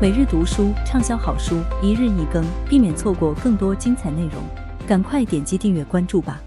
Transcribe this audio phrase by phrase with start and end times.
[0.00, 4.34] 每日读书畅销好书，一日一更，避免错过更多精彩内容。
[4.86, 6.40] 赶快点击订阅关注吧！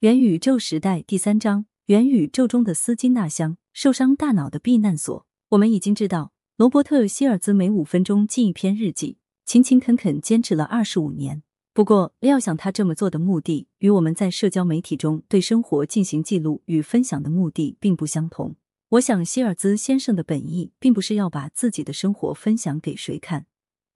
[0.00, 5.24] 元宇宙时代第三章：元宇宙中的斯金纳箱，受伤大脑的避难所。
[5.48, 11.42] 我们已经知道，罗伯特·希尔兹每五分钟记一篇日记，勤勤恳恳坚持了二十五年。
[11.72, 18.56] 不过，料想他这么做的目的，与我们在社交媒体中对生活进行记录与分享的目的并不相同。
[18.92, 23.44] 我想，希尔兹先生的本意并不是要把自己的生活分享给谁看，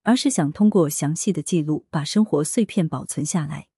[0.02, 3.68] 而是想通过详细的记录，把生活碎片保存下来，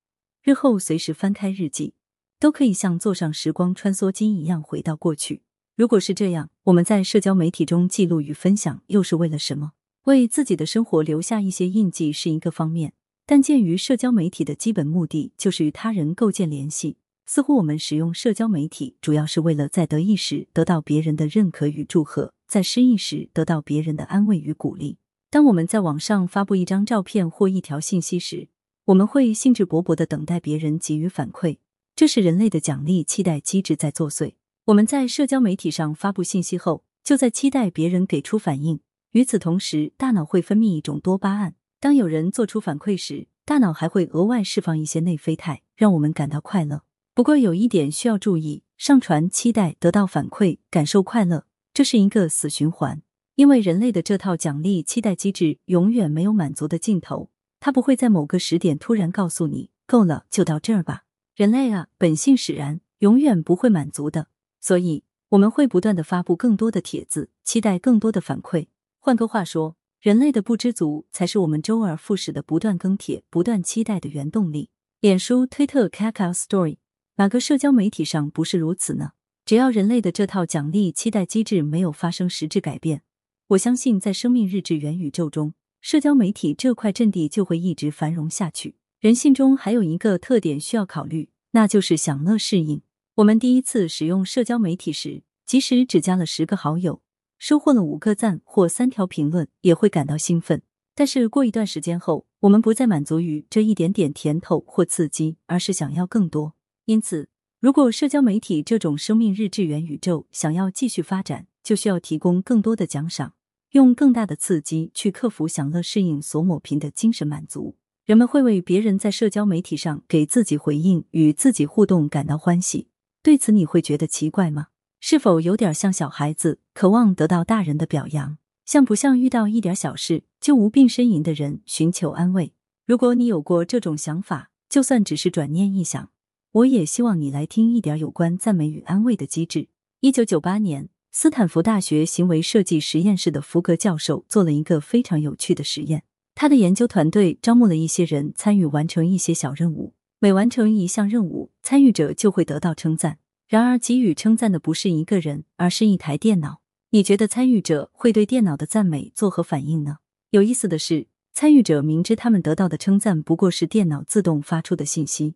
[0.43, 1.95] 日后随时翻开日记，
[2.41, 5.43] 都可以像坐上时光穿梭机一样回到过去。
[5.77, 9.71] 如果是这样，我们在社交媒体中记录与分享又是为了什么？
[10.07, 12.93] 为自己的生活留下一些印记是一个方面，
[13.25, 16.97] 但鉴于社交媒体的基本目的就是与他人构建联系。
[17.27, 24.99] 似乎我们使用社交媒体，主要是为了在得意时得到别人的认可与祝贺，在失意时得到别人的安慰与鼓励。
[25.31, 28.49] 当我们在网上发布一张照片或一条信息时，
[28.85, 31.57] 我们会兴致勃勃的等待别人给予反馈，
[31.97, 34.35] 这是人类的奖励期待机制在作祟。
[34.67, 38.81] 我们在社交媒体上发布信息后，就在期待别人给出反应。
[39.13, 46.83] 与此同时，大脑会分泌一种多巴胺，当有人做出反馈时，大脑还会额外释放一些内啡肽，让我们感到快乐。
[47.15, 53.03] 不过有一点需要注意：上传、期待得到反馈、感受快乐，这是一个死循环。
[53.37, 61.05] 因为人类的这套奖励期待机制永远没有满足的尽头，它不会在某个时点突然告诉你“够了，就到这儿吧”。
[61.37, 64.27] 人类啊，本性使然，永远不会满足的。
[64.61, 68.67] 所以我们会不断的发布更多的帖子，期待更多的反馈。
[68.99, 74.71] 换个话说，人类的不知足才是我们周而复始的不断更帖、不断期待的原动力。
[74.99, 76.79] 脸书、推特、Kakao Story。
[77.17, 79.13] 哪个社交媒体上不是如此呢？
[79.45, 83.03] 只要人类的这套奖励期待机制没有发生实质改变，
[83.49, 88.75] 我相信在生命日志元宇宙中，社交媒体这块阵地就会一直繁荣下去。
[88.99, 92.83] 人性中还有一个特点需要考虑，那就是享乐适应。
[93.17, 97.01] 我们第一次使用社交媒体时，即使只加了十个好友，
[97.39, 100.63] 收获了五个赞或三条评论，也会感到兴奋。
[100.97, 106.54] 但是过一段时间后，我们不再满足于这一点点甜头或刺激，而是想要更多。
[106.87, 107.29] 因此，
[107.61, 113.33] 如果社交媒体这种生命日志元宇宙想要继续发展，就需要提供更多的奖赏，
[113.71, 117.77] 用更大的刺激去克服享乐适应所抹平的精神满足。
[118.05, 122.89] 人们会为别人在社交媒体上给自己回应、与自己互动感到欢喜。
[123.23, 124.67] 对此，你会觉得奇怪吗？
[125.01, 128.37] 是否有点像小孩子渴望得到大人的表扬？
[128.67, 132.53] 像不像遇到一点小事就无病呻吟的人寻求安慰？
[132.87, 136.11] 如果你有过这种想法，就算只是转念一想。
[136.55, 139.67] 我也希望你来听一点有关赞美与安慰的机制。
[139.99, 146.05] 一九九八年，斯坦福大学行为设计实验室的福格教授做了一个非常有趣的实验。
[146.37, 153.19] 他的研究团队招募了一些人参与完成一些小任务，每完成一项任务，参与者就会得到称赞。
[153.49, 156.61] 然而，给予称赞的不是一个人，而是一台电脑。
[156.91, 159.97] 你觉得参与者会对电脑的赞美作何反应呢？
[160.31, 165.35] 有意思的是，参与者明知他们得到的称赞不过是电脑自动发出的信息。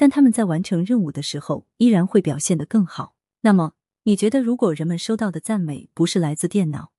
[0.00, 3.14] 但他们在完成任务的时候依然会表现得更好。
[3.42, 3.74] 那么，
[4.04, 6.92] 你觉得如果人们收到的赞美不是来自电脑，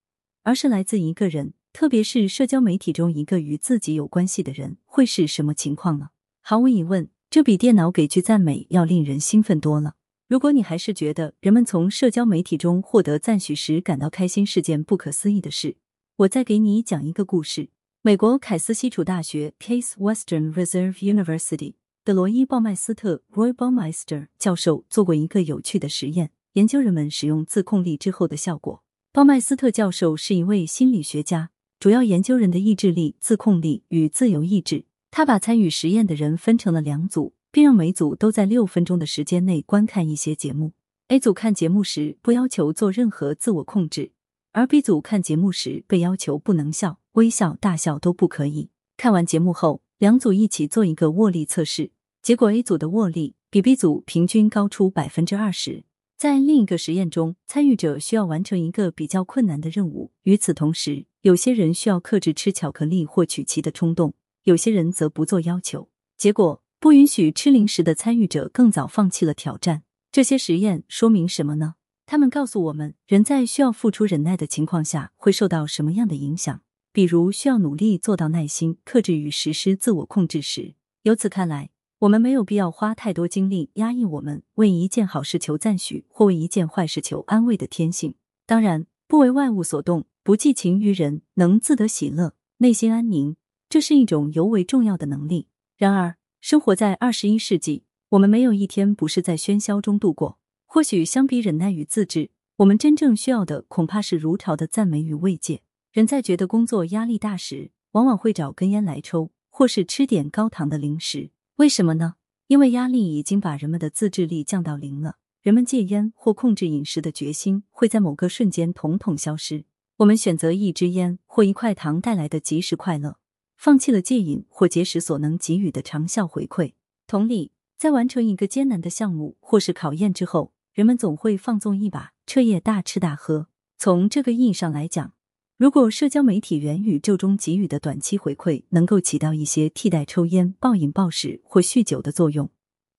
[0.44, 6.10] 而是来自一个人，特别是社交媒体中一个与自己有关系的人，会是什么情况呢？
[6.42, 9.96] 毫无疑问，这比电脑给句赞美要令人兴奋多了。
[10.28, 15.78] 如果你还是觉得人们从社交媒体中获得赞许时感到开心是件不可思议的事，
[16.18, 17.70] 我再给你讲一个故事：
[18.04, 21.74] 美国凯斯西楚大学 （Case Western Reserve University）。
[22.04, 28.82] 德罗伊·鲍麦斯特 （Roy Baumeister） 教授做过一个有趣的实验，研究人们使用自控力之后的效果。
[29.14, 34.86] 鲍麦斯特教授是一位心理学家，主要研究人的意志力、自控力与自由意志。
[35.12, 40.72] 他把参与实验的人分成了两组，并让每组都在六分钟的时间内观看一些节目。
[41.10, 44.14] A 组看节目时不要求做任何自我控制，
[44.54, 48.72] 而 B 组看节目时被要求不能笑、微笑、大笑都不可以。
[48.98, 49.84] 看完节目后。
[50.02, 51.92] 两组一起做一个握力测试，
[52.24, 55.84] 结果 A 组的握力比 B 组平均高出百分之二十。
[56.18, 64.16] 在另一个实验中，参与者需要完成一个比较困难的任务，与此同时，有些人需要克制吃巧克力或曲奇的冲动，
[64.46, 65.88] 有些人则不做要求。
[66.18, 69.84] 结果，不允许吃零食的参与者更早放弃了挑战。
[70.12, 71.76] 这些实验说明什么呢？
[72.08, 76.62] 他们告诉我们，人在需要付出忍耐的情况下会受到什么样的影响。
[76.94, 88.16] 比如需要努力做到耐心、克制与实施自我控制时，由此看来，我们没有必要花太多精力压抑我们为一件好事求赞许或为一件坏事求安慰的天性。
[88.46, 93.38] 当然，不为外物所动，不寄情于人，能自得喜乐，内心安宁，
[93.70, 95.48] 这是一种尤为重要的能力。
[95.78, 100.38] 然而，生活在二十一世纪，我们没有一天不是在喧嚣中度过。
[100.66, 105.62] 或许相比忍耐与自制，我们真正需要的恐怕是如潮的赞美与慰藉。
[105.92, 111.32] 人在觉得工作压力大时，往往会找根烟来抽，或是吃点高糖的零食。
[111.58, 112.16] 为什么呢？
[112.48, 115.18] 因为压力已经把人们的自制力降到零了。
[115.42, 119.66] 人们戒烟或控制饮食的决心会在某个瞬间统统消失。
[119.98, 123.18] 我们选择一支烟或一块糖带来的即时快乐，
[123.58, 126.72] 放弃了戒瘾或节食所能给予的长效回馈。
[127.06, 133.48] 同理，在完成一个艰难的项目或是考验之后，人们总会放纵一把，彻夜大吃大喝。
[133.78, 135.14] 从这个意义上来讲，
[135.62, 142.50] 如果社交媒体元宇宙中给予的短期回馈能够起到一些替代抽烟、暴饮暴食或酗酒的作用，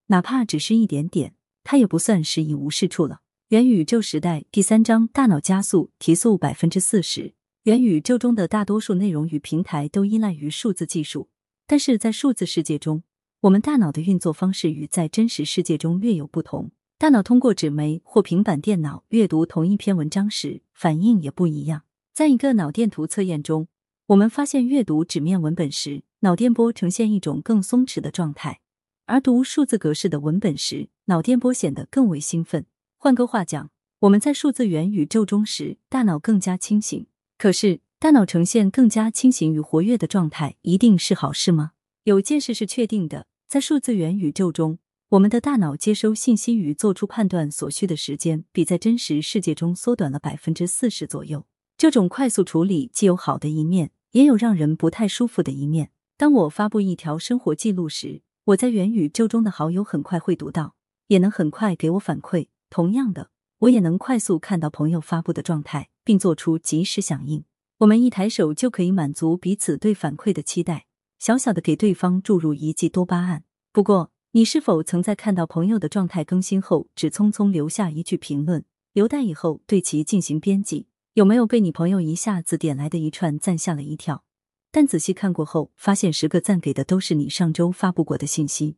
[0.06, 1.34] 哪怕只是一点点。
[1.64, 3.22] 它也不算是一无是处了。
[3.48, 7.34] 元宇宙时代第三章：大脑加速提速百分之四十。
[7.64, 11.28] 元宇宙中的大多数内容与平台都依赖于数字技术，
[11.66, 13.02] 但是在数字世界中，
[13.40, 16.70] 我们大脑的运作方式与在真实世界中略有不同。
[16.96, 21.82] 大脑通过纸媒或平板电脑阅读同一篇文章时，反应也不一样。
[22.14, 23.68] 在一个脑电图测验中，
[24.08, 28.60] 我们发现阅读纸面文本时，脑电波呈现一种更松弛的状态。
[29.06, 32.66] 而读数字格式的文本时，脑电波显得更为兴奋。
[32.98, 33.70] 换个话讲，
[34.00, 37.06] 我们在数字元宇宙中时，大脑更加清醒。
[37.38, 41.72] 可是，大脑呈现更加清醒与活跃的状态，一定是好事吗？
[42.04, 44.78] 有件事是确定的，在数字元宇宙中，
[45.08, 51.46] 我们的大脑接收信息与做出判断所需的时间，比在真实世界中缩短了百分之四十左右。
[51.82, 55.90] 这种快速处理既有好的一面，也有让人不太舒服的一面。
[56.16, 60.76] 当我发布一条生活记录时，我在元宇宙中的好友很快会读到，
[61.08, 62.46] 也能很快给我反馈。
[62.70, 67.42] 同样的，我也能快速看到朋友发布的状态，并做出及时响应。
[67.78, 70.86] 我们一抬手就可以满足彼此对反馈的期待，
[71.18, 73.42] 小小的给对方注入一剂多巴胺。
[73.72, 80.86] 不过，你是否曾在看到朋友的状态更新后，只匆匆留下一句评论，留待以后对其进行编辑？
[81.14, 84.24] 有没有被你朋友一下子点来的一串赞吓了一跳？
[84.70, 88.76] 但仔细看过后，发现十个赞给的都是你上周发布过的信息。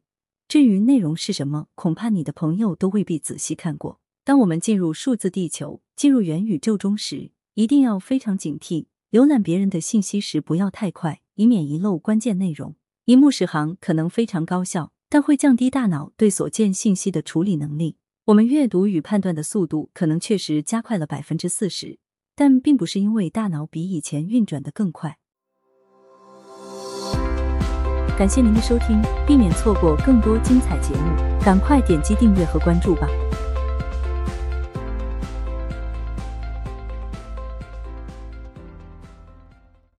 [0.49, 4.01] 至于内容是什么，恐怕你的朋友都未必仔细看过。
[4.25, 12.75] 当我们进入数字地球、进入元宇宙中时，一定要非常警惕，浏览别人的信息时不要太快，以免遗漏关键内容。
[13.05, 17.99] 一目十行可能非常高效，但会降低大脑对所见信息的处理能力。
[18.25, 22.01] 我们阅读与判断的速度可能确实加快了百分之四十，
[22.35, 25.19] 但并不是因为大脑比以前运转的更快。
[28.17, 33.09] 感谢您的收听，避免错过更多精彩节目，赶快点击订阅和关注吧。